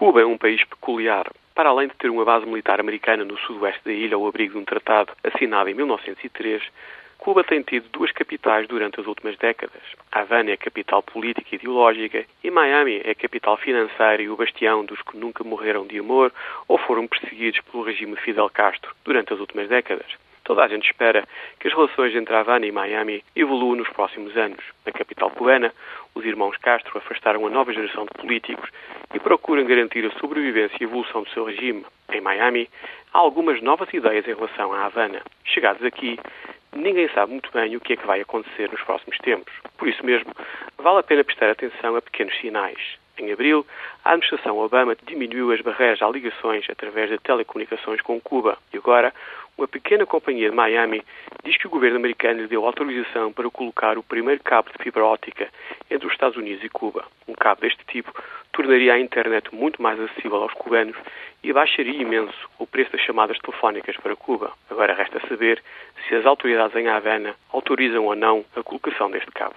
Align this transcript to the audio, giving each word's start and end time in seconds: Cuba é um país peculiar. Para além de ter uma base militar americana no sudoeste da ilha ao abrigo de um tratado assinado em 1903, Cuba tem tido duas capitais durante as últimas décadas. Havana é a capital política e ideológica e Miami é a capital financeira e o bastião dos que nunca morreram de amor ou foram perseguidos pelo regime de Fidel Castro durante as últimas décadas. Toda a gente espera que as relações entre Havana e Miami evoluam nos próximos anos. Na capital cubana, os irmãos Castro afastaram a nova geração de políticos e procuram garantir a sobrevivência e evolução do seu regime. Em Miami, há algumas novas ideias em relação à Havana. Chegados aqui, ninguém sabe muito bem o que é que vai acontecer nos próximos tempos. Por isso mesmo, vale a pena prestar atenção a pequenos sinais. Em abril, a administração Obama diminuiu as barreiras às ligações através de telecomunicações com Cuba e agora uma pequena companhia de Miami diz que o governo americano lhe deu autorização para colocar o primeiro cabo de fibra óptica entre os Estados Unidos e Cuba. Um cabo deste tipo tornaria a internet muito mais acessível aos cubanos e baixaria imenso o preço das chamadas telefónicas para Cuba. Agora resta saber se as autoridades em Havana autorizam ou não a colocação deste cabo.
Cuba 0.00 0.22
é 0.22 0.24
um 0.24 0.38
país 0.38 0.64
peculiar. 0.64 1.30
Para 1.54 1.68
além 1.68 1.86
de 1.86 1.94
ter 1.94 2.08
uma 2.08 2.24
base 2.24 2.46
militar 2.46 2.80
americana 2.80 3.22
no 3.22 3.36
sudoeste 3.40 3.84
da 3.84 3.92
ilha 3.92 4.16
ao 4.16 4.26
abrigo 4.26 4.54
de 4.54 4.58
um 4.58 4.64
tratado 4.64 5.12
assinado 5.22 5.68
em 5.68 5.74
1903, 5.74 6.62
Cuba 7.18 7.44
tem 7.44 7.60
tido 7.60 7.86
duas 7.92 8.10
capitais 8.10 8.66
durante 8.66 8.98
as 8.98 9.06
últimas 9.06 9.36
décadas. 9.36 9.82
Havana 10.10 10.52
é 10.52 10.54
a 10.54 10.56
capital 10.56 11.02
política 11.02 11.48
e 11.52 11.56
ideológica 11.56 12.24
e 12.42 12.50
Miami 12.50 13.02
é 13.04 13.10
a 13.10 13.14
capital 13.14 13.58
financeira 13.58 14.22
e 14.22 14.30
o 14.30 14.36
bastião 14.38 14.86
dos 14.86 15.02
que 15.02 15.18
nunca 15.18 15.44
morreram 15.44 15.86
de 15.86 15.98
amor 15.98 16.32
ou 16.66 16.78
foram 16.78 17.06
perseguidos 17.06 17.60
pelo 17.60 17.82
regime 17.82 18.14
de 18.14 18.22
Fidel 18.22 18.48
Castro 18.48 18.94
durante 19.04 19.34
as 19.34 19.38
últimas 19.38 19.68
décadas. 19.68 20.06
Toda 20.50 20.64
a 20.64 20.68
gente 20.68 20.90
espera 20.90 21.22
que 21.60 21.68
as 21.68 21.72
relações 21.72 22.12
entre 22.12 22.34
Havana 22.34 22.66
e 22.66 22.72
Miami 22.72 23.22
evoluam 23.36 23.76
nos 23.76 23.88
próximos 23.90 24.36
anos. 24.36 24.58
Na 24.84 24.90
capital 24.90 25.30
cubana, 25.30 25.72
os 26.12 26.24
irmãos 26.24 26.56
Castro 26.56 26.98
afastaram 26.98 27.46
a 27.46 27.50
nova 27.50 27.72
geração 27.72 28.04
de 28.04 28.20
políticos 28.20 28.68
e 29.14 29.20
procuram 29.20 29.64
garantir 29.64 30.04
a 30.04 30.18
sobrevivência 30.18 30.76
e 30.80 30.82
evolução 30.82 31.22
do 31.22 31.30
seu 31.30 31.44
regime. 31.44 31.86
Em 32.12 32.20
Miami, 32.20 32.68
há 33.14 33.18
algumas 33.18 33.62
novas 33.62 33.94
ideias 33.94 34.26
em 34.26 34.34
relação 34.34 34.72
à 34.72 34.86
Havana. 34.86 35.22
Chegados 35.44 35.84
aqui, 35.84 36.18
ninguém 36.72 37.08
sabe 37.10 37.30
muito 37.30 37.48
bem 37.52 37.76
o 37.76 37.80
que 37.80 37.92
é 37.92 37.96
que 37.96 38.06
vai 38.08 38.20
acontecer 38.20 38.68
nos 38.72 38.82
próximos 38.82 39.18
tempos. 39.18 39.54
Por 39.78 39.86
isso 39.86 40.04
mesmo, 40.04 40.32
vale 40.78 40.98
a 40.98 41.04
pena 41.04 41.22
prestar 41.22 41.50
atenção 41.50 41.94
a 41.94 42.02
pequenos 42.02 42.36
sinais. 42.40 42.98
Em 43.20 43.30
abril, 43.32 43.66
a 44.02 44.12
administração 44.12 44.58
Obama 44.58 44.96
diminuiu 45.06 45.52
as 45.52 45.60
barreiras 45.60 46.00
às 46.00 46.10
ligações 46.10 46.64
através 46.70 47.10
de 47.10 47.18
telecomunicações 47.18 48.00
com 48.00 48.18
Cuba 48.18 48.56
e 48.72 48.78
agora 48.78 49.12
uma 49.60 49.68
pequena 49.68 50.06
companhia 50.06 50.48
de 50.48 50.56
Miami 50.56 51.02
diz 51.44 51.54
que 51.58 51.66
o 51.66 51.70
governo 51.70 51.98
americano 51.98 52.40
lhe 52.40 52.48
deu 52.48 52.64
autorização 52.64 53.30
para 53.30 53.50
colocar 53.50 53.98
o 53.98 54.02
primeiro 54.02 54.42
cabo 54.42 54.70
de 54.70 54.82
fibra 54.82 55.04
óptica 55.04 55.50
entre 55.90 56.06
os 56.06 56.14
Estados 56.14 56.38
Unidos 56.38 56.64
e 56.64 56.68
Cuba. 56.70 57.04
Um 57.28 57.34
cabo 57.34 57.60
deste 57.60 57.84
tipo 57.84 58.10
tornaria 58.52 58.94
a 58.94 58.98
internet 58.98 59.54
muito 59.54 59.82
mais 59.82 60.00
acessível 60.00 60.38
aos 60.38 60.54
cubanos 60.54 60.96
e 61.44 61.52
baixaria 61.52 62.00
imenso 62.00 62.48
o 62.58 62.66
preço 62.66 62.92
das 62.92 63.02
chamadas 63.02 63.38
telefónicas 63.38 63.98
para 63.98 64.16
Cuba. 64.16 64.50
Agora 64.70 64.94
resta 64.94 65.20
saber 65.28 65.62
se 66.08 66.14
as 66.14 66.24
autoridades 66.24 66.74
em 66.74 66.88
Havana 66.88 67.34
autorizam 67.52 68.06
ou 68.06 68.16
não 68.16 68.42
a 68.56 68.62
colocação 68.62 69.10
deste 69.10 69.30
cabo. 69.30 69.56